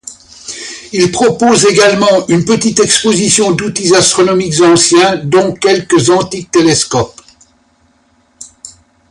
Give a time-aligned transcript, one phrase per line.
[0.93, 7.21] Il propose également une petite exposition d'outils astronomiques anciens dont quelques antiques télescopes.